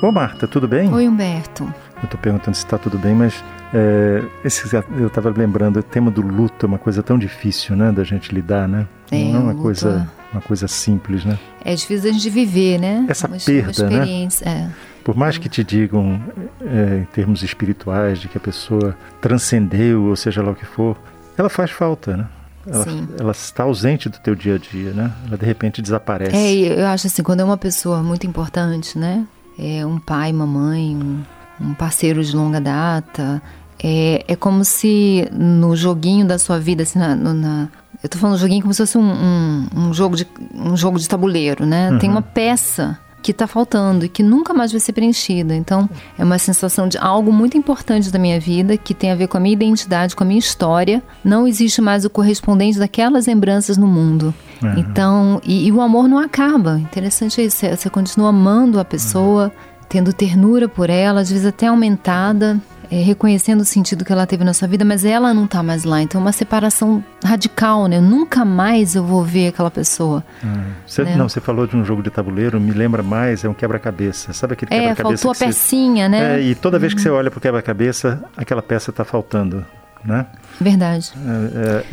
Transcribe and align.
Ô 0.00 0.12
Marta, 0.12 0.46
tudo 0.46 0.68
bem? 0.68 0.92
Oi 0.94 1.08
Humberto. 1.08 1.64
Eu 1.96 2.04
estou 2.04 2.20
perguntando 2.20 2.56
se 2.56 2.64
está 2.64 2.78
tudo 2.78 2.96
bem, 2.96 3.16
mas 3.16 3.42
é, 3.74 4.22
esse, 4.44 4.72
eu 4.96 5.08
estava 5.08 5.28
lembrando, 5.30 5.80
o 5.80 5.82
tema 5.82 6.08
do 6.08 6.20
luto 6.22 6.64
é 6.64 6.68
uma 6.68 6.78
coisa 6.78 7.02
tão 7.02 7.18
difícil, 7.18 7.74
né, 7.74 7.90
da 7.90 8.04
gente 8.04 8.32
lidar, 8.32 8.68
né? 8.68 8.86
É, 9.10 9.24
Não 9.24 9.40
é 9.40 9.42
uma 9.42 9.50
luto 9.50 9.62
coisa, 9.62 10.08
uma 10.32 10.40
coisa 10.40 10.68
simples, 10.68 11.24
né? 11.24 11.36
É 11.64 11.74
difícil 11.74 12.10
a 12.10 12.12
gente 12.12 12.30
viver, 12.30 12.78
né? 12.78 13.06
Essa 13.08 13.26
uma, 13.26 13.38
perda, 13.38 13.88
uma 13.88 14.06
né? 14.06 14.28
né? 14.44 14.72
Por 15.02 15.16
mais 15.16 15.36
que 15.36 15.48
te 15.48 15.64
digam, 15.64 16.22
é, 16.60 16.98
em 16.98 17.04
termos 17.06 17.42
espirituais, 17.42 18.20
de 18.20 18.28
que 18.28 18.38
a 18.38 18.40
pessoa 18.40 18.96
transcendeu, 19.20 20.04
ou 20.04 20.14
seja 20.14 20.40
lá 20.42 20.52
o 20.52 20.54
que 20.54 20.66
for, 20.66 20.96
ela 21.36 21.48
faz 21.48 21.72
falta, 21.72 22.16
né? 22.16 22.26
Ela, 22.64 22.86
ela 23.18 23.30
está 23.32 23.64
ausente 23.64 24.08
do 24.08 24.18
teu 24.18 24.36
dia 24.36 24.54
a 24.54 24.58
dia, 24.58 24.92
né? 24.92 25.10
Ela 25.26 25.36
de 25.36 25.46
repente 25.46 25.82
desaparece. 25.82 26.36
É, 26.36 26.80
eu 26.82 26.86
acho 26.86 27.08
assim, 27.08 27.22
quando 27.22 27.40
é 27.40 27.44
uma 27.44 27.56
pessoa 27.56 28.00
muito 28.00 28.26
importante, 28.26 28.96
né? 28.96 29.26
É 29.58 29.84
um 29.84 29.98
pai, 29.98 30.32
mamãe, 30.32 30.96
um, 30.96 31.22
um 31.60 31.74
parceiro 31.74 32.22
de 32.24 32.34
longa 32.36 32.60
data, 32.60 33.42
é, 33.82 34.24
é 34.28 34.36
como 34.36 34.64
se 34.64 35.28
no 35.32 35.74
joguinho 35.74 36.26
da 36.26 36.38
sua 36.38 36.58
vida, 36.60 36.82
assim, 36.84 36.98
na, 36.98 37.14
na- 37.16 37.68
eu 38.02 38.08
tô 38.08 38.16
falando 38.18 38.38
joguinho 38.38 38.62
como 38.62 38.72
se 38.72 38.78
fosse 38.78 38.96
um, 38.96 39.02
um, 39.10 39.66
um 39.74 39.92
jogo, 39.94 40.14
de, 40.14 40.24
um 40.54 40.76
jogo 40.76 40.98
de 41.00 41.08
tabuleiro, 41.08 41.66
né? 41.66 41.90
Tem 41.98 42.08
uma 42.08 42.22
peça 42.22 42.96
que 43.28 43.32
tá 43.34 43.46
faltando 43.46 44.06
e 44.06 44.08
que 44.08 44.22
nunca 44.22 44.54
mais 44.54 44.72
vai 44.72 44.80
ser 44.80 44.94
preenchida. 44.94 45.54
Então, 45.54 45.86
é 46.18 46.24
uma 46.24 46.38
sensação 46.38 46.88
de 46.88 46.96
algo 46.96 47.30
muito 47.30 47.58
importante 47.58 48.10
da 48.10 48.18
minha 48.18 48.40
vida, 48.40 48.78
que 48.78 48.94
tem 48.94 49.10
a 49.10 49.14
ver 49.14 49.28
com 49.28 49.36
a 49.36 49.40
minha 49.40 49.52
identidade, 49.52 50.16
com 50.16 50.24
a 50.24 50.26
minha 50.26 50.38
história. 50.38 51.02
Não 51.22 51.46
existe 51.46 51.82
mais 51.82 52.06
o 52.06 52.10
correspondente 52.10 52.78
daquelas 52.78 53.26
lembranças 53.26 53.76
no 53.76 53.86
mundo. 53.86 54.34
Então, 54.78 55.42
e, 55.44 55.66
e 55.66 55.72
o 55.72 55.82
amor 55.82 56.08
não 56.08 56.16
acaba. 56.16 56.78
Interessante 56.78 57.38
é 57.42 57.44
isso. 57.44 57.58
Você, 57.58 57.76
você 57.76 57.90
continua 57.90 58.30
amando 58.30 58.80
a 58.80 58.84
pessoa, 58.84 59.52
tendo 59.90 60.10
ternura 60.10 60.66
por 60.66 60.88
ela, 60.88 61.20
às 61.20 61.30
vezes 61.30 61.44
até 61.44 61.66
aumentada, 61.66 62.58
é, 62.90 63.02
reconhecendo 63.02 63.60
o 63.60 63.64
sentido 63.64 64.04
que 64.04 64.12
ela 64.12 64.26
teve 64.26 64.44
na 64.44 64.54
sua 64.54 64.66
vida, 64.68 64.84
mas 64.84 65.04
ela 65.04 65.32
não 65.34 65.46
tá 65.46 65.62
mais 65.62 65.84
lá. 65.84 66.00
Então, 66.02 66.20
é 66.20 66.24
uma 66.24 66.32
separação 66.32 67.02
radical, 67.24 67.86
né? 67.86 68.00
Nunca 68.00 68.44
mais 68.44 68.94
eu 68.94 69.04
vou 69.04 69.22
ver 69.24 69.48
aquela 69.48 69.70
pessoa. 69.70 70.24
Você, 70.86 71.04
né? 71.04 71.16
Não, 71.16 71.28
você 71.28 71.40
falou 71.40 71.66
de 71.66 71.76
um 71.76 71.84
jogo 71.84 72.02
de 72.02 72.10
tabuleiro, 72.10 72.60
me 72.60 72.72
lembra 72.72 73.02
mais, 73.02 73.44
é 73.44 73.48
um 73.48 73.54
quebra-cabeça. 73.54 74.32
Sabe 74.32 74.54
aquele 74.54 74.72
É, 74.72 74.78
quebra-cabeça 74.88 75.22
faltou 75.22 75.30
a 75.30 75.34
que 75.34 75.38
você- 75.38 75.46
pecinha, 75.46 76.08
né? 76.08 76.18
Uhum. 76.20 76.36
É, 76.36 76.40
e 76.42 76.54
toda 76.54 76.78
vez 76.78 76.94
que 76.94 77.00
você 77.00 77.10
olha 77.10 77.30
para 77.30 77.38
o 77.38 77.40
quebra-cabeça, 77.40 78.22
aquela 78.36 78.62
peça 78.62 78.90
está 78.90 79.04
faltando, 79.04 79.64
né? 80.04 80.26
Verdade. 80.60 81.12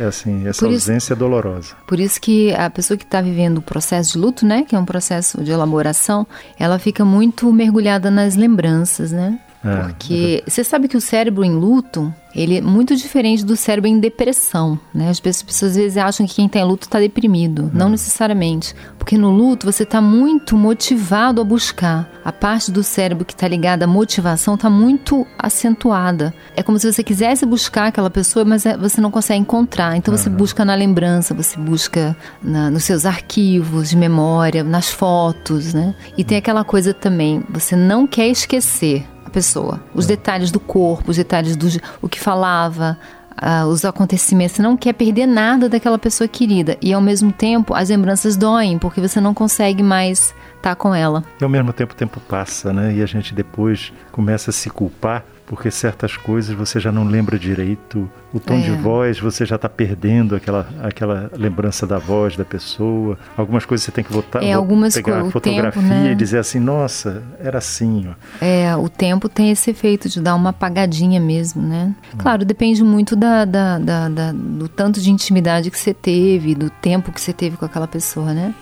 é- 0.00 0.04
é 0.04 0.06
assim, 0.08 0.46
essa 0.48 0.58
Por 0.64 0.72
isso- 0.72 0.90
ausência 0.90 1.12
é 1.12 1.16
dolorosa. 1.16 1.74
Por 1.86 2.00
isso 2.00 2.20
que 2.20 2.52
a 2.54 2.68
pessoa 2.70 2.96
que 2.96 3.04
está 3.04 3.20
vivendo 3.20 3.58
o 3.58 3.62
processo 3.62 4.12
de 4.14 4.18
luto, 4.18 4.44
né, 4.46 4.64
que 4.66 4.74
é 4.74 4.78
um 4.78 4.84
processo 4.84 5.42
de 5.44 5.50
elaboração, 5.52 6.26
ela 6.58 6.78
fica 6.78 7.04
muito 7.04 7.52
mergulhada 7.52 8.10
nas 8.10 8.34
lembranças, 8.34 9.12
né? 9.12 9.38
É, 9.68 9.82
Porque 9.88 10.42
você 10.46 10.62
sabe 10.64 10.88
que 10.88 10.96
o 10.96 11.00
cérebro 11.00 11.44
em 11.44 11.52
luto, 11.54 12.12
ele 12.34 12.58
é 12.58 12.60
muito 12.60 12.94
diferente 12.94 13.44
do 13.44 13.56
cérebro 13.56 13.88
em 13.88 13.98
depressão, 13.98 14.78
né? 14.94 15.08
As 15.08 15.18
pessoas, 15.20 15.36
as 15.36 15.42
pessoas 15.42 15.70
às 15.72 15.76
vezes 15.76 15.96
acham 15.96 16.26
que 16.26 16.34
quem 16.34 16.46
está 16.46 16.58
em 16.58 16.64
luto 16.64 16.86
está 16.86 17.00
deprimido, 17.00 17.70
não 17.72 17.88
necessariamente. 17.88 18.74
Porque 18.98 19.16
no 19.16 19.30
luto 19.30 19.64
você 19.70 19.84
está 19.84 20.00
muito 20.00 20.56
motivado 20.56 21.40
a 21.40 21.44
buscar. 21.44 22.10
A 22.24 22.32
parte 22.32 22.70
do 22.70 22.82
cérebro 22.82 23.24
que 23.24 23.32
está 23.32 23.46
ligada 23.48 23.84
à 23.84 23.88
motivação 23.88 24.54
está 24.54 24.68
muito 24.68 25.26
acentuada. 25.38 26.34
É 26.54 26.62
como 26.62 26.78
se 26.78 26.90
você 26.92 27.02
quisesse 27.02 27.46
buscar 27.46 27.86
aquela 27.86 28.10
pessoa, 28.10 28.44
mas 28.44 28.66
é- 28.66 28.76
você 28.76 29.00
não 29.00 29.10
consegue 29.10 29.40
encontrar. 29.40 29.96
Então 29.96 30.14
você 30.16 30.28
busca 30.28 30.64
na 30.64 30.74
lembrança, 30.74 31.32
você 31.34 31.56
busca 31.58 32.16
na- 32.42 32.70
nos 32.70 32.84
seus 32.84 33.06
arquivos 33.06 33.90
de 33.90 33.96
memória, 33.96 34.62
nas 34.62 34.90
fotos, 34.90 35.72
né? 35.72 35.94
E 36.18 36.24
tem 36.24 36.36
aquela 36.38 36.64
coisa 36.64 36.92
também, 36.92 37.42
você 37.48 37.74
não 37.76 38.06
quer 38.06 38.28
esquecer 38.28 39.06
pessoa, 39.36 39.82
os 39.92 40.06
detalhes 40.06 40.50
do 40.50 40.58
corpo, 40.58 41.10
os 41.10 41.18
detalhes 41.18 41.56
do 41.56 41.66
o 42.00 42.08
que 42.08 42.18
falava, 42.18 42.98
ah, 43.36 43.66
os 43.66 43.84
acontecimentos. 43.84 44.56
Você 44.56 44.62
não 44.62 44.78
quer 44.78 44.94
perder 44.94 45.26
nada 45.26 45.68
daquela 45.68 45.98
pessoa 45.98 46.26
querida 46.26 46.78
e 46.80 46.90
ao 46.94 47.02
mesmo 47.02 47.30
tempo 47.30 47.74
as 47.74 47.90
lembranças 47.90 48.34
doem 48.34 48.78
porque 48.78 48.98
você 48.98 49.20
não 49.20 49.34
consegue 49.34 49.82
mais 49.82 50.34
estar 50.56 50.74
com 50.74 50.94
ela. 50.94 51.22
E 51.38 51.44
ao 51.44 51.50
mesmo 51.50 51.70
tempo 51.70 51.92
o 51.92 51.96
tempo 51.96 52.18
passa, 52.18 52.72
né? 52.72 52.94
E 52.94 53.02
a 53.02 53.06
gente 53.06 53.34
depois 53.34 53.92
começa 54.10 54.48
a 54.48 54.54
se 54.54 54.70
culpar 54.70 55.22
porque 55.46 55.70
certas 55.70 56.16
coisas 56.16 56.54
você 56.56 56.80
já 56.80 56.90
não 56.90 57.04
lembra 57.04 57.38
direito. 57.38 58.10
O 58.32 58.40
tom 58.40 58.54
É. 58.54 58.60
de 58.62 58.70
voz, 58.72 59.18
você 59.20 59.46
já 59.46 59.56
está 59.56 59.68
perdendo 59.68 60.34
aquela, 60.36 60.68
aquela 60.82 61.30
lembrança 61.36 61.86
da 61.86 61.98
voz 61.98 62.36
da 62.36 62.44
pessoa. 62.44 63.16
Algumas 63.36 63.64
coisas 63.64 63.84
você 63.84 63.92
tem 63.92 64.02
que 64.04 64.12
botar, 64.12 64.42
É, 64.42 64.52
algumas 64.52 64.94
pegar 64.94 65.20
a 65.22 65.30
fotografia 65.30 65.80
tempo, 65.80 65.94
né? 65.94 66.12
e 66.12 66.14
dizer 66.14 66.38
assim, 66.38 66.58
nossa, 66.58 67.22
era 67.38 67.58
assim, 67.58 68.08
ó. 68.08 68.44
É, 68.44 68.76
o 68.76 68.88
tempo 68.88 69.28
tem 69.28 69.50
esse 69.50 69.70
efeito 69.70 70.08
de 70.08 70.20
dar 70.20 70.34
uma 70.34 70.50
apagadinha 70.50 71.20
mesmo, 71.20 71.62
né? 71.62 71.94
Claro, 72.18 72.44
depende 72.44 72.82
muito 72.84 73.14
da, 73.16 73.44
da- 73.44 73.78
da- 73.78 74.08
da- 74.08 74.32
do 74.32 74.68
tanto 74.68 75.00
de 75.00 75.10
intimidade 75.10 75.70
que 75.70 75.78
você 75.78 75.94
teve, 75.94 76.54
do 76.54 76.68
tempo 76.68 77.12
que 77.12 77.20
você 77.20 77.32
teve 77.32 77.56
com 77.56 77.64
aquela 77.64 77.86
pessoa, 77.86 78.34
né? 78.34 78.52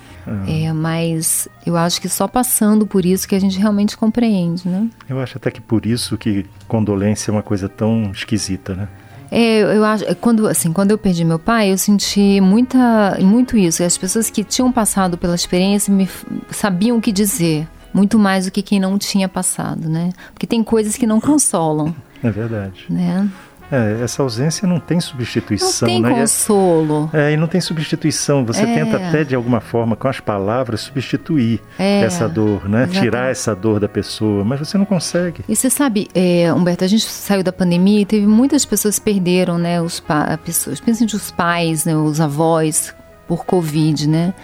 É, 0.49 0.73
mas 0.73 1.49
eu 1.67 1.77
acho 1.77 2.01
que 2.01 2.09
só 2.09 2.27
passando 2.27 2.87
por 2.87 3.05
isso 3.05 3.29
que 3.29 3.35
a 3.35 3.39
gente 3.41 3.59
realmente 3.59 3.97
compreende, 3.97 4.69
né? 4.69 4.89
Eu 5.09 5.21
acho 5.21 5.37
até 5.37 5.51
que 5.51 5.61
por 5.61 5.85
isso 5.87 6.17
que 6.17 6.47
condolência 6.67 7.31
é 7.31 7.33
uma 7.33 7.43
coisa 7.43 7.69
tão 7.69 8.11
esquisita, 8.12 8.75
né? 8.75 8.89
É, 9.31 9.61
eu 9.77 9.84
acho, 9.84 10.05
é, 10.05 10.15
quando 10.15 10.47
assim, 10.47 10.73
quando 10.73 10.93
eu 10.93 10.99
perdi 10.99 11.25
meu 11.25 11.39
pai, 11.39 11.73
eu 11.73 11.79
senti 11.79 12.41
muita, 12.41 13.19
muito 13.21 13.57
isso. 13.59 13.83
As 13.83 13.99
pessoas 13.99 14.31
que 14.31 14.45
tinham 14.45 14.71
passado 14.71 15.19
pela 15.19 15.34
experiência 15.34 15.93
me 15.93 16.09
sabiam 16.51 16.97
o 16.99 17.01
que 17.01 17.11
dizer, 17.11 17.67
muito 17.93 18.19
mais 18.19 18.45
do 18.47 18.51
que 18.53 18.63
quem 18.63 18.79
não 18.79 18.97
tinha 18.99 19.29
passado, 19.29 19.89
né? 19.89 20.11
Porque 20.33 20.47
tem 20.47 20.63
coisas 20.63 20.97
que 20.97 21.07
não 21.07 21.21
consolam, 21.21 21.95
É 22.23 22.31
verdade. 22.31 22.84
né? 22.89 23.29
É, 23.73 24.03
essa 24.03 24.23
ausência 24.23 24.69
não 24.69 24.79
tem 24.79 24.97
Não 24.97 25.01
substituição, 25.03 25.89
tem 25.89 26.01
né? 26.01 26.13
É- 26.13 26.21
consolo. 26.21 27.11
É, 27.13 27.33
e 27.33 27.37
não 27.37 27.47
tem 27.47 27.61
substituição. 27.61 28.45
Você 28.45 28.63
É. 28.63 28.67
tenta 28.75 28.97
até, 28.97 29.25
de 29.25 29.35
alguma 29.35 29.61
forma, 29.61 29.97
com 29.97 30.07
as 30.07 30.21
palavras, 30.21 30.83
substituir 30.83 31.61
É, 31.79 32.03
essa 32.03 32.29
dor, 32.29 32.69
né? 32.69 32.83
exatamente. 32.85 33.01
Tirar 33.01 33.31
essa 33.31 33.55
dor 33.55 33.81
da 33.81 33.89
pessoa, 33.89 34.45
mas 34.45 34.61
você 34.61 34.77
não 34.79 34.85
consegue. 34.85 35.43
E 35.49 35.57
você 35.57 35.69
sabe, 35.71 36.09
é, 36.15 36.53
Humberto, 36.53 36.85
a 36.85 36.87
gente 36.89 37.05
saiu 37.05 37.43
da 37.43 37.53
pandemia 37.53 38.01
e 38.03 38.05
teve 38.07 38.27
muitas 38.27 38.65
pessoas 38.65 38.99
que 38.99 39.05
perderam, 39.05 39.59
né, 39.59 39.81
os 39.81 40.03
pessoas, 40.45 40.81
principalmente 40.81 41.17
os 41.17 41.31
pais, 41.31 41.85
né, 41.85 41.97
os 41.97 42.21
avós, 42.21 42.95
por 43.27 43.45
Covid, 43.45 44.09
né? 44.09 44.35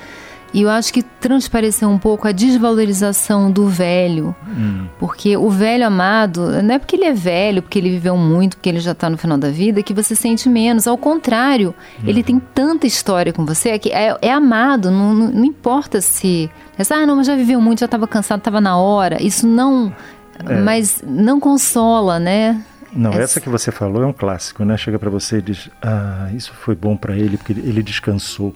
E 0.53 0.63
eu 0.63 0.71
acho 0.71 0.93
que 0.93 1.03
transpareceu 1.03 1.89
um 1.89 1.99
pouco 1.99 2.27
a 2.27 2.33
desvalorização 2.33 3.51
do 3.53 3.67
velho. 3.69 4.35
Porque 4.99 5.37
o 5.37 5.49
velho 5.51 5.87
amado, 5.87 6.61
não 6.63 6.75
é 6.75 6.79
porque 6.79 6.97
ele 6.97 7.05
é 7.05 7.13
velho, 7.13 7.63
porque 7.63 7.79
ele 7.79 7.91
viveu 7.91 8.17
muito, 8.17 8.57
porque 8.57 8.69
ele 8.69 8.81
já 8.81 8.93
está 8.93 9.09
no 9.09 9.17
final 9.17 9.39
da 9.39 9.49
vida, 9.51 9.83
que 9.83 9.95
você 9.95 10.15
sente 10.17 10.49
menos. 10.49 10.87
Ao 10.87 10.99
contrário, 10.99 11.75
ele 12.05 12.23
tem 12.23 12.39
tanta 12.39 12.87
história 12.87 13.33
com 13.33 13.45
você 13.47 13.79
que 13.79 13.91
é, 13.91 14.17
é 14.21 14.33
amado, 14.33 14.91
não, 14.91 15.15
não, 15.15 15.29
não 15.31 15.45
importa 15.45 16.01
se. 16.01 16.51
essa, 16.77 16.97
Ah, 16.97 17.07
não, 17.07 17.17
mas 17.17 17.27
já 17.27 17.37
viveu 17.37 17.61
muito, 17.61 17.81
já 17.81 17.87
estava 17.87 18.07
cansado, 18.09 18.39
estava 18.39 18.61
na 18.61 18.77
hora. 18.77 19.23
Isso 19.23 19.47
não. 19.47 19.93
Mas 20.65 21.03
não 21.07 21.39
consola, 21.39 22.19
né? 22.19 22.61
Não, 22.93 23.11
Essa- 23.11 23.21
essa 23.23 23.41
que 23.41 23.49
você 23.49 23.71
falou 23.71 24.03
é 24.03 24.07
um 24.07 24.13
clássico, 24.13 24.65
né? 24.65 24.77
Chega 24.77 24.99
pra 24.99 25.09
você 25.11 25.39
e 25.39 25.43
diz: 25.43 25.71
Ah, 25.81 26.29
isso 26.35 26.53
foi 26.55 26.75
bom 26.75 26.97
pra 26.97 27.17
ele 27.17 27.37
porque 27.37 27.53
ele 27.53 27.83
descansou. 27.83 28.53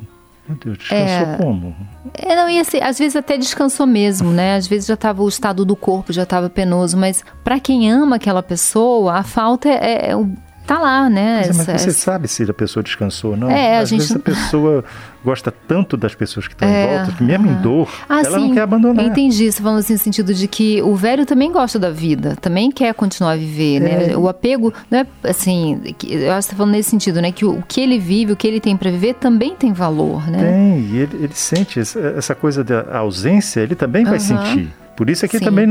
Meu 0.48 0.58
Deus, 0.58 0.78
descansou 0.78 1.06
É. 1.06 1.36
como? 1.38 1.74
É, 2.14 2.36
não, 2.36 2.50
e 2.50 2.60
assim, 2.60 2.78
às 2.82 2.98
vezes 2.98 3.16
até 3.16 3.38
descansou 3.38 3.86
mesmo, 3.86 4.30
né? 4.30 4.56
Às 4.56 4.66
vezes 4.66 4.86
já 4.86 4.94
estava 4.94 5.22
o 5.22 5.28
estado 5.28 5.64
do 5.64 5.74
corpo 5.74 6.12
já 6.12 6.24
estava 6.24 6.50
penoso, 6.50 6.96
mas 6.98 7.24
para 7.42 7.58
quem 7.58 7.90
ama 7.90 8.16
aquela 8.16 8.42
pessoa, 8.42 9.14
a 9.14 9.22
falta 9.22 9.68
é, 9.70 10.10
é 10.10 10.16
o- 10.16 10.30
tá 10.66 10.78
lá, 10.78 11.08
né? 11.10 11.44
Mas, 11.46 11.56
mas 11.56 11.66
você 11.66 11.72
essa- 11.72 11.92
sabe 11.92 12.28
se 12.28 12.42
a 12.48 12.54
pessoa 12.54 12.82
descansou 12.82 13.32
ou 13.32 13.36
não? 13.36 13.50
É, 13.50 13.78
a 13.78 13.80
Às 13.80 13.88
gente 13.88 14.00
vezes 14.00 14.16
a 14.16 14.18
pessoa 14.18 14.84
gosta 15.24 15.50
tanto 15.66 15.96
das 15.96 16.14
pessoas 16.14 16.46
que 16.46 16.52
estão 16.54 16.68
É, 16.68 16.84
em 16.84 16.96
volta 16.98 17.12
que 17.12 17.22
mesmo 17.24 17.50
em 17.50 17.54
dor, 17.62 17.88
Ah, 18.08 18.20
ela 18.20 18.38
sim, 18.38 18.48
não 18.48 18.54
quer 18.54 18.60
abandonar. 18.62 19.04
Entendi, 19.06 19.50
você 19.50 19.62
falando 19.62 19.78
assim 19.78 19.94
no 19.94 19.98
sentido 19.98 20.34
de 20.34 20.46
que 20.46 20.82
o 20.82 20.94
velho 20.94 21.24
também 21.24 21.50
gosta 21.50 21.78
da 21.78 21.90
vida, 21.90 22.36
também 22.40 22.70
quer 22.70 22.92
continuar 22.94 23.32
a 23.32 23.36
viver, 23.36 23.80
né? 23.80 24.12
É. 24.12 24.16
O 24.16 24.28
apego, 24.28 24.72
não 24.90 24.98
é 25.00 25.06
assim, 25.24 25.80
eu 26.06 26.32
acho 26.32 26.40
que 26.40 26.44
você 26.44 26.50
tá 26.50 26.56
falando 26.56 26.72
nesse 26.72 26.90
sentido, 26.90 27.22
né? 27.22 27.32
Que 27.32 27.44
o, 27.44 27.58
o 27.58 27.62
que 27.62 27.80
ele 27.80 27.98
vive, 27.98 28.32
o 28.32 28.36
que 28.36 28.46
ele 28.46 28.60
tem 28.60 28.76
para 28.76 28.90
viver 28.90 29.14
também 29.14 29.54
tem 29.54 29.72
valor, 29.72 30.28
né? 30.30 30.38
Tem, 30.38 30.80
e 30.90 30.96
ele, 30.98 31.16
ele 31.24 31.34
sente 31.34 31.80
essa, 31.80 31.98
coisa 32.34 32.62
da 32.62 32.98
ausência, 32.98 33.60
ele 33.60 33.74
também 33.74 34.04
vai 34.04 34.20
sentir. 34.20 34.70
Por 34.96 35.10
isso 35.10 35.24
é 35.24 35.28
que 35.28 35.38
Sim. 35.38 35.44
também, 35.44 35.66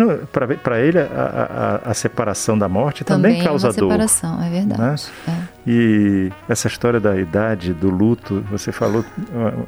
para 0.63 0.79
ele, 0.79 0.99
a, 0.99 1.79
a- 1.85 1.91
a 1.91 1.93
separação 1.93 2.57
da 2.57 2.67
morte 2.67 3.03
também, 3.03 3.39
é 3.39 3.43
causa 3.43 3.67
uma 3.67 3.73
dor. 3.73 3.91
separação, 3.91 4.43
é 4.43 4.49
verdade. 4.49 5.03
é. 5.27 5.31
E 5.65 6.29
essa 6.49 6.67
história 6.67 6.99
da 6.99 7.17
idade, 7.17 7.73
do 7.73 7.89
luto, 7.89 8.43
você 8.51 8.71
falou, 8.71 9.05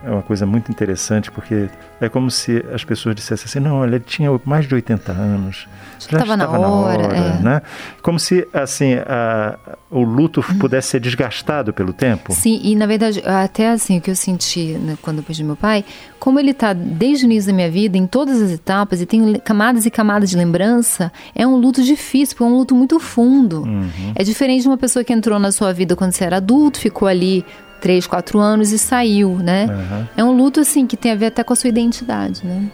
é 0.04 0.10
uma 0.10 0.22
coisa 0.22 0.46
muito 0.46 0.70
interessante, 0.70 1.32
porque 1.32 1.70
é 2.02 2.10
como 2.10 2.30
se 2.30 2.64
as 2.74 2.84
pessoas 2.84 3.16
dissessem 3.16 3.46
assim: 3.46 3.60
não, 3.60 3.78
olha, 3.78 3.96
ele 3.96 4.04
tinha 4.06 4.30
mais 4.44 4.68
de 4.68 4.76
80 4.76 5.12
anos, 5.14 5.68
já 6.00 6.18
estava 6.18 6.36
na 6.36 6.50
hora, 6.50 6.60
na 6.60 6.68
hora 6.68 7.16
é. 7.16 7.42
né? 7.42 7.62
Como 8.02 8.20
se, 8.20 8.46
assim, 8.52 8.96
a, 8.96 9.58
o 9.90 10.02
luto 10.04 10.44
pudesse 10.60 10.90
ser 10.90 11.00
desgastado 11.00 11.74
pelo 11.74 11.94
tempo. 11.94 12.34
Sim, 12.34 12.60
e 12.62 12.76
na 12.76 12.86
verdade, 12.86 13.22
até 13.26 13.72
assim, 13.72 13.98
o 13.98 14.02
que 14.02 14.12
eu 14.12 14.16
senti 14.16 14.74
né, 14.74 14.98
quando 15.02 15.20
eu 15.20 15.24
perdi 15.24 15.44
meu 15.44 15.56
pai, 15.56 15.86
como 16.20 16.40
ele 16.40 16.52
está 16.52 16.74
desde 16.74 17.26
o 17.26 17.28
início 17.28 17.52
da 17.52 17.56
minha 17.56 17.70
vida, 17.72 17.98
em 17.98 18.06
todas 18.06 18.42
as 18.42 18.52
etapas, 18.52 19.00
e 19.00 19.06
tem 19.06 19.36
camadas 19.40 19.86
e 19.86 19.92
camadas 19.92 20.30
de 20.30 20.36
lembrança, 20.36 21.12
é 21.34 21.46
um 21.48 21.56
luto 21.56 21.82
difícil, 21.84 22.36
porque 22.36 22.44
é 22.44 22.54
um 22.54 22.58
luto 22.58 22.76
muito 22.76 23.00
fundo. 23.00 23.62
Uhum. 23.62 24.12
É 24.16 24.24
diferente 24.24 24.64
de 24.64 24.68
uma 24.68 24.78
pessoa 24.78 25.06
que 25.06 25.14
entrou 25.14 25.40
na 25.40 25.52
sua 25.52 25.72
vida 25.72 25.85
quando 25.94 26.14
você 26.14 26.24
era 26.24 26.38
adulto, 26.38 26.80
ficou 26.80 27.06
ali 27.06 27.46
três, 27.82 28.08
quatro 28.08 28.40
anos 28.40 28.72
e 28.72 28.80
saiu, 28.80 29.38
né? 29.38 29.68
Uhum. 29.68 30.08
É 30.16 30.24
um 30.24 30.32
luto, 30.32 30.62
assim, 30.62 30.88
que 30.88 30.96
tem 30.96 31.12
a 31.12 31.16
ver 31.16 31.26
até 31.28 31.44
com 31.44 31.52
a 31.52 31.56
sua 31.56 31.70
identidade, 31.70 32.46
né? 32.46 32.72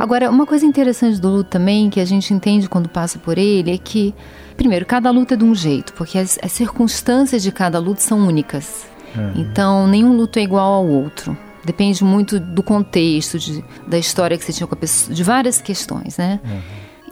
Agora, 0.00 0.30
uma 0.30 0.46
coisa 0.46 0.64
interessante 0.64 1.20
do 1.20 1.28
luto 1.28 1.50
também, 1.50 1.90
que 1.90 2.00
a 2.00 2.04
gente 2.04 2.32
entende 2.32 2.68
quando 2.68 2.88
passa 2.88 3.18
por 3.18 3.36
ele, 3.36 3.72
é 3.72 3.78
que, 3.78 4.14
primeiro, 4.56 4.86
cada 4.86 5.10
luto 5.10 5.34
é 5.34 5.36
de 5.36 5.44
um 5.44 5.54
jeito, 5.54 5.92
porque 5.94 6.18
as, 6.18 6.38
as 6.42 6.52
circunstâncias 6.52 7.42
de 7.42 7.52
cada 7.52 7.78
luto 7.78 8.02
são 8.02 8.26
únicas. 8.26 8.86
Uhum. 9.14 9.32
Então, 9.36 9.86
nenhum 9.86 10.16
luto 10.16 10.38
é 10.38 10.42
igual 10.42 10.72
ao 10.72 10.86
outro. 10.86 11.36
Depende 11.64 12.02
muito 12.02 12.40
do 12.40 12.62
contexto, 12.62 13.38
de, 13.38 13.62
da 13.86 13.98
história 13.98 14.38
que 14.38 14.44
você 14.44 14.52
tinha 14.52 14.66
com 14.66 14.74
a 14.74 14.78
pessoa, 14.78 15.14
de 15.14 15.22
várias 15.22 15.60
questões, 15.60 16.16
né? 16.16 16.40
Uhum. 16.44 16.60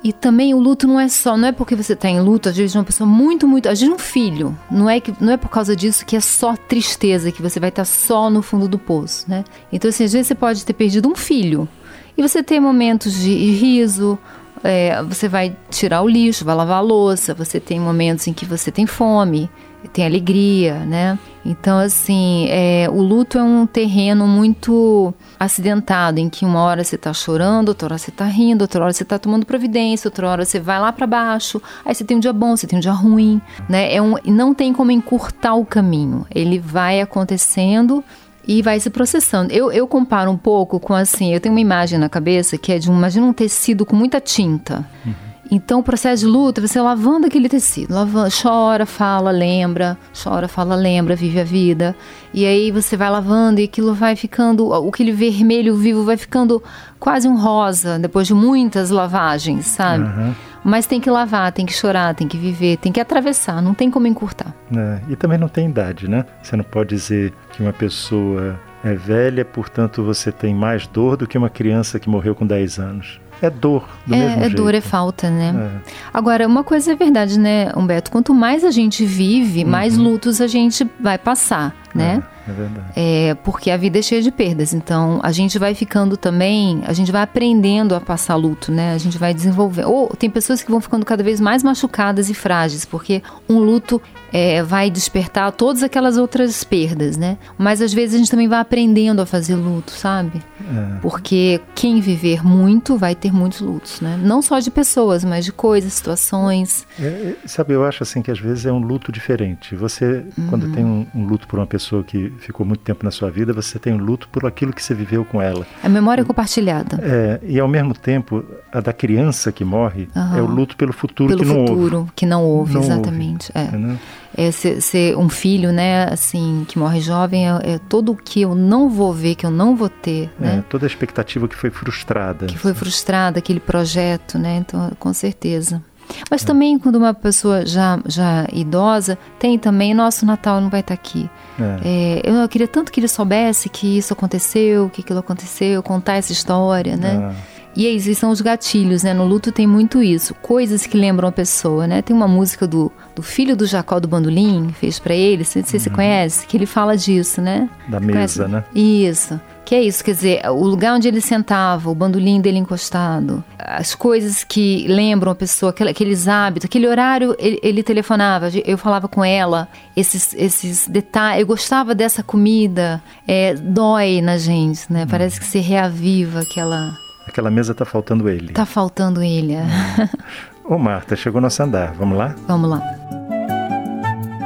E 0.03 0.13
também 0.13 0.55
o 0.55 0.61
luto 0.61 0.87
não 0.87 0.99
é 0.99 1.09
só, 1.09 1.37
não 1.37 1.49
é 1.49 1.53
porque 1.53 1.75
você 1.75 1.95
está 1.95 2.09
em 2.09 2.21
luto, 2.21 2.49
às 2.49 2.57
vezes 2.57 2.75
uma 2.77 2.85
pessoa 2.85 3.09
muito, 3.09 3.49
muito, 3.49 3.69
às 3.69 3.81
vezes 3.81 3.93
um 3.93 3.99
filho, 3.99 4.57
não 4.71 4.89
é 4.89 5.01
que 5.01 5.13
não 5.21 5.33
é 5.33 5.37
por 5.37 5.49
causa 5.49 5.75
disso 5.75 6.07
que 6.07 6.15
é 6.15 6.21
só 6.21 6.57
tristeza, 6.57 7.33
que 7.33 7.43
você 7.43 7.59
vai 7.59 7.71
estar 7.71 7.83
tá 7.83 7.85
só 7.85 8.31
no 8.31 8.41
fundo 8.41 8.69
do 8.69 8.79
poço, 8.79 9.29
né? 9.29 9.45
Então 9.73 9.89
assim, 9.89 10.05
às 10.05 10.13
vezes 10.13 10.29
você 10.29 10.35
pode 10.37 10.65
ter 10.65 10.73
perdido 10.73 11.09
um 11.09 11.17
filho 11.17 11.69
e 12.17 12.23
você 12.23 12.45
ter 12.45 12.61
momentos 12.61 13.13
de 13.13 13.33
riso, 13.53 14.17
é, 14.63 15.03
você 15.03 15.29
vai 15.29 15.57
tirar 15.71 16.03
o 16.03 16.09
lixo, 16.09 16.45
vai 16.45 16.55
lavar 16.55 16.79
a 16.79 16.81
louça, 16.81 17.35
você 17.35 17.59
tem 17.59 17.81
momentos 17.81 18.27
em 18.29 18.33
que 18.33 18.45
você 18.45 18.71
tem 18.71 18.87
fome, 18.87 19.51
tem 19.87 20.05
alegria, 20.05 20.81
né? 20.81 21.19
Então, 21.45 21.79
assim, 21.79 22.47
é, 22.51 22.89
o 22.91 23.01
luto 23.01 23.39
é 23.39 23.43
um 23.43 23.65
terreno 23.65 24.27
muito 24.27 25.15
acidentado, 25.39 26.19
em 26.19 26.29
que 26.29 26.45
uma 26.45 26.61
hora 26.61 26.83
você 26.83 26.97
está 26.97 27.13
chorando, 27.13 27.69
outra 27.69 27.87
hora 27.87 27.99
você 27.99 28.11
está 28.11 28.25
rindo, 28.25 28.63
outra 28.63 28.83
hora 28.83 28.93
você 28.93 29.05
está 29.05 29.19
tomando 29.19 29.47
providência, 29.47 30.09
outra 30.09 30.29
hora 30.29 30.45
você 30.45 30.59
vai 30.59 30.81
lá 30.81 30.93
para 30.93 31.07
baixo, 31.07 31.63
aí 31.85 31.95
você 31.95 32.05
tem 32.05 32.17
um 32.17 32.21
dia 32.21 32.33
bom, 32.33 32.57
você 32.57 32.67
tem 32.67 32.79
um 32.79 32.83
dia 32.83 32.93
ruim, 32.93 33.41
né? 33.69 33.95
É 33.95 34.03
um, 34.03 34.17
não 34.27 34.53
tem 34.53 34.73
como 34.73 34.91
encurtar 34.91 35.55
o 35.55 35.65
caminho, 35.65 36.27
ele 36.35 36.59
vai 36.59 37.01
acontecendo 37.01 38.05
e 38.47 38.61
vai 38.63 38.81
se 38.81 38.91
processando. 38.91 39.53
Eu, 39.53 39.71
eu 39.71 39.87
comparo 39.87 40.31
um 40.31 40.37
pouco 40.37 40.81
com 40.81 40.95
assim, 40.95 41.33
eu 41.33 41.41
tenho 41.41 41.55
uma 41.55 41.61
imagem 41.61 41.99
na 41.99 42.09
cabeça 42.09 42.59
que 42.59 42.73
é 42.73 42.79
de 42.79 42.91
um, 42.91 42.97
imagina 42.97 43.27
um 43.27 43.33
tecido 43.33 43.87
com 43.87 43.95
muita 43.95 44.21
tinta. 44.21 44.87
Uhum. 45.07 45.28
Então, 45.51 45.81
o 45.81 45.83
processo 45.83 46.25
de 46.25 46.31
luta, 46.31 46.61
você 46.61 46.81
lavando 46.81 47.27
aquele 47.27 47.49
tecido, 47.49 47.95
lavando, 47.95 48.29
chora, 48.31 48.85
fala, 48.85 49.31
lembra, 49.31 49.97
chora, 50.23 50.47
fala, 50.47 50.75
lembra, 50.75 51.17
vive 51.17 51.41
a 51.41 51.45
vida. 51.45 51.97
E 52.35 52.45
aí 52.45 52.71
você 52.71 52.97
vai 52.97 53.09
lavando 53.09 53.61
e 53.61 53.65
aquilo 53.65 53.95
vai 53.95 54.15
ficando, 54.15 54.73
aquele 54.75 55.13
vermelho 55.13 55.75
vivo 55.75 56.05
vai 56.05 56.19
ficando 56.19 56.63
quase 57.01 57.27
um 57.27 57.37
rosa 57.37 57.99
depois 57.99 58.27
de 58.27 58.35
muitas 58.35 58.91
lavagens, 58.91 59.67
sabe? 59.67 60.05
Uhum. 60.05 60.35
Mas 60.63 60.87
tem 60.87 61.01
que 61.01 61.09
lavar, 61.09 61.51
tem 61.51 61.65
que 61.65 61.73
chorar, 61.73 62.15
tem 62.15 62.29
que 62.29 62.37
viver, 62.37 62.77
tem 62.77 62.93
que 62.93 63.01
atravessar, 63.01 63.63
não 63.63 63.73
tem 63.73 63.91
como 63.91 64.07
encurtar. 64.07 64.55
É, 64.77 65.01
e 65.09 65.17
também 65.17 65.39
não 65.39 65.49
tem 65.49 65.71
idade, 65.71 66.09
né? 66.09 66.27
Você 66.43 66.57
não 66.57 66.65
pode 66.65 66.91
dizer 66.91 67.33
que 67.53 67.63
uma 67.63 67.73
pessoa 67.73 68.59
é 68.85 68.93
velha, 68.93 69.45
portanto 69.47 70.03
você 70.03 70.31
tem 70.31 70.55
mais 70.55 70.87
dor 70.87 71.17
do 71.17 71.27
que 71.27 71.39
uma 71.39 71.49
criança 71.49 71.99
que 71.99 72.09
morreu 72.09 72.35
com 72.35 72.47
10 72.47 72.79
anos 72.79 73.21
é 73.41 73.51
dor 73.51 73.89
do 74.07 74.15
é, 74.15 74.19
mesmo 74.19 74.37
é 74.37 74.41
jeito. 74.47 74.57
dor, 74.57 74.75
é 74.75 74.81
falta, 74.81 75.31
né? 75.31 75.55
É. 75.87 75.93
Agora, 76.13 76.47
uma 76.47 76.65
coisa 76.65 76.93
é 76.93 76.95
verdade, 76.95 77.39
né, 77.39 77.71
Humberto? 77.77 78.11
Quanto 78.11 78.35
mais 78.35 78.65
a 78.65 78.71
gente 78.71 79.05
vive, 79.05 79.65
uhum. 79.65 79.71
mais 79.71 79.97
lutos 79.97 80.41
a 80.41 80.47
gente 80.47 80.89
vai 81.01 81.19
passar, 81.19 81.75
né? 81.95 82.23
É. 82.35 82.39
É 82.49 82.53
verdade. 82.53 82.87
É, 82.97 83.35
porque 83.45 83.71
a 83.71 83.77
vida 83.77 83.99
é 83.99 84.03
cheia 84.03 84.23
de 84.23 84.31
perdas. 84.31 84.73
Então, 84.73 85.21
a 85.23 85.31
gente 85.31 85.59
vai 85.59 85.75
ficando 85.75 86.17
também, 86.17 86.83
a 86.87 86.95
gente 86.95 87.13
vai 87.13 87.21
aprendendo 87.21 87.95
a 87.95 88.01
passar 88.01 88.37
luto, 88.37 88.73
né? 88.73 88.95
A 88.95 88.99
gente 88.99 89.19
vai 89.19 89.35
desenvolver. 89.35 89.85
Ou 89.85 90.09
tem 90.09 90.31
pessoas 90.31 90.63
que 90.63 90.71
vão 90.71 90.81
ficando 90.81 91.05
cada 91.05 91.23
vez 91.23 91.41
mais 91.41 91.63
machucadas 91.63 92.31
e 92.31 92.35
frágeis, 92.35 92.87
porque 92.87 93.23
um 93.49 93.59
luto 93.59 94.01
é, 94.33 94.63
vai 94.63 94.91
despertar 94.91 95.53
todas 95.53 95.83
aquelas 95.83 96.17
outras 96.17 96.65
perdas, 96.65 97.19
né? 97.19 97.37
Mas 97.59 97.83
às 97.83 97.93
vezes 97.93 98.15
a 98.15 98.19
gente 98.19 98.31
também 98.31 98.49
vai 98.49 98.61
aprendendo 98.61 99.21
a 99.21 99.27
fazer 99.27 99.55
luto, 99.55 99.93
sabe? 99.93 100.43
É. 100.61 100.99
Porque 101.03 101.61
quem 101.75 102.01
viver 102.01 102.45
muito 102.45 102.97
vai 102.97 103.15
ter 103.15 103.28
muitos 103.33 103.61
lutos, 103.61 104.01
né? 104.01 104.19
Não 104.23 104.43
só 104.43 104.59
de 104.59 104.71
pessoas, 104.71 105.25
mas 105.25 105.45
de 105.45 105.53
coisas, 105.53 105.93
situações. 105.93 106.87
É, 107.01 107.05
é 107.05 107.37
sabe, 107.47 107.73
eu 107.75 107.85
acho 107.85 108.03
assim 108.03 108.23
que 108.23 108.31
às 108.31 108.39
vezes 108.39 108.67
é 108.67 108.73
um 108.73 108.79
luto 108.79 109.11
diferente. 109.11 109.75
Você, 109.75 110.25
uhum. 110.37 110.47
quando 110.49 110.73
tem 110.73 110.85
um, 110.85 111.07
um 111.15 111.25
luto 111.25 111.47
por 111.47 111.59
uma 111.59 111.67
pessoa 111.67 112.03
que 112.05 112.31
ficou 112.39 112.65
muito 112.67 112.81
tempo 112.81 113.05
na 113.05 113.11
sua 113.11 113.31
vida, 113.31 113.53
você 113.53 113.79
tem 113.79 113.93
um 113.93 113.99
luto 113.99 114.29
por 114.29 114.47
aquilo 114.47 114.73
que 114.73 114.83
você 114.83 114.95
viveu 114.95 115.25
com 115.25 115.41
ela. 115.41 115.67
A 115.83 115.89
memória 115.89 116.25
compartilhada. 116.25 116.99
É, 117.03 117.41
e 117.43 117.59
ao 117.59 117.69
mesmo 117.69 117.95
tempo, 117.95 118.45
a 118.73 118.81
da 118.81 118.93
criança 118.93 119.51
que 119.53 119.65
morre 119.65 120.09
uhum. 120.15 120.37
é 120.37 120.43
o 120.43 120.47
luto 120.47 120.77
pelo 120.77 120.93
futuro 120.93 121.29
pelo 121.29 121.41
que 121.41 121.47
não 121.47 121.67
futuro, 121.67 121.99
houve. 121.99 122.13
que 122.15 122.27
não 122.27 122.45
houve, 122.45 122.75
não 122.75 122.83
exatamente. 122.83 123.53
Houve, 123.55 123.93
é. 123.93 123.99
É 124.37 124.51
ser, 124.51 124.81
ser, 124.81 125.17
um 125.17 125.29
filho, 125.29 125.73
né, 125.73 126.05
assim, 126.05 126.65
que 126.69 126.79
morre 126.79 127.01
jovem, 127.01 127.49
é, 127.49 127.75
é 127.75 127.79
todo 127.79 128.13
o 128.13 128.17
que 128.17 128.43
eu 128.43 128.55
não 128.55 128.89
vou 128.89 129.13
ver, 129.13 129.35
que 129.35 129.47
eu 129.47 129.51
não 129.51 129.75
vou 129.75 129.89
ter, 129.89 130.31
é, 130.41 130.45
né? 130.45 130.65
toda 130.69 130.87
a 130.87 130.89
expectativa 130.89 131.49
que 131.49 131.57
foi 131.57 131.71
frustrada. 131.71 132.47
Que 132.47 132.59
foi 132.59 132.75
frustrada, 132.75 133.39
aquele 133.39 133.61
projeto, 133.61 134.39
né? 134.39 134.59
Então, 134.59 134.91
com 134.99 135.13
certeza. 135.13 135.83
Mas 136.31 136.43
também 136.43 136.79
quando 136.79 136.97
uma 136.97 137.13
pessoa 137.13 137.67
já, 137.67 137.99
já 138.07 138.47
idosa, 138.53 139.19
tem 139.39 139.59
também, 139.59 139.95
nosso 139.95 140.25
Natal 140.25 140.61
não 140.61 140.71
vai 140.71 140.81
estar 140.81 140.95
aqui. 140.95 141.29
É. 141.61 142.23
É, 142.25 142.43
eu 142.43 142.49
queria 142.49 142.69
tanto 142.69 142.91
que 142.91 143.01
ele 143.01 143.09
soubesse 143.09 143.69
que 143.69 143.99
isso 143.99 144.13
aconteceu, 144.13 144.89
que 144.91 145.03
aquilo 145.03 145.19
aconteceu, 145.19 145.83
contar 145.83 146.15
essa 146.15 146.33
história, 146.33 146.97
né? 146.97 147.35
É. 147.35 147.59
E 147.77 147.87
aí, 147.87 147.95
esses 147.95 148.19
são 148.19 148.31
os 148.31 148.41
gatilhos, 148.41 149.05
né? 149.05 149.15
No 149.15 149.25
luto 149.25 149.53
tem 149.53 149.67
muito 149.67 150.03
isso. 150.03 150.35
Coisas 150.35 150.85
que 150.85 150.97
lembram 150.97 151.29
a 151.29 151.33
pessoa, 151.33 151.87
né? 151.87 152.03
Tem 152.03 152.17
uma 152.17 152.27
música 152.27 152.67
do, 152.67 152.91
do 153.19 153.23
filho 153.23 153.57
do 153.57 153.67
Jacó 153.67 153.99
do 153.99 154.07
Bandolim, 154.07 154.73
fez 154.79 155.01
para 155.01 155.13
ele, 155.13 155.39
não 155.39 155.45
sei 155.45 155.65
se 155.65 155.77
você 155.77 155.89
uhum. 155.89 155.97
conhece, 155.97 156.47
que 156.47 156.57
ele 156.57 156.67
fala 156.67 156.97
disso, 156.97 157.43
né? 157.43 157.69
Da 157.89 157.99
mesa, 157.99 158.45
conhece? 158.45 158.49
né? 158.49 158.65
Isso. 158.73 159.41
Que 159.65 159.75
é 159.75 159.83
isso, 159.83 160.05
quer 160.05 160.13
dizer, 160.13 160.41
o 160.49 160.65
lugar 160.65 160.95
onde 160.95 161.09
ele 161.09 161.21
sentava, 161.21 161.91
o 161.91 161.95
bandolim 161.97 162.41
dele 162.41 162.59
encostado, 162.59 163.43
as 163.59 163.93
coisas 163.93 164.45
que 164.45 164.87
lembram 164.89 165.33
a 165.33 165.35
pessoa, 165.35 165.75
aqueles 165.77 166.29
hábitos, 166.29 166.67
aquele 166.67 166.87
horário 166.87 167.35
ele, 167.41 167.59
ele 167.61 167.83
telefonava, 167.83 168.51
eu 168.65 168.79
falava 168.79 169.09
com 169.09 169.23
ela, 169.25 169.69
esses, 169.97 170.33
esses 170.35 170.87
detalhes, 170.87 171.41
eu 171.41 171.47
gostava 171.47 171.93
dessa 171.93 172.23
comida, 172.23 173.03
é, 173.27 173.53
dói 173.55 174.23
na 174.23 174.39
gente, 174.39 174.91
né? 174.91 175.07
Parece 175.11 175.41
que 175.41 175.45
se 175.45 175.59
reaviva 175.59 176.41
aquela. 176.41 176.97
Aquela 177.27 177.51
mesa 177.51 177.75
tá 177.75 177.85
faltando 177.85 178.29
ele. 178.29 178.55
Tá 178.55 178.65
faltando 178.65 179.23
ele. 179.23 179.55
É. 179.55 179.67
Ô 180.65 180.79
Marta, 180.79 181.17
chegou 181.17 181.41
nosso 181.41 181.63
andar, 181.63 181.93
vamos 181.93 182.17
lá? 182.17 182.35
Vamos 182.47 182.71
lá. 182.71 183.18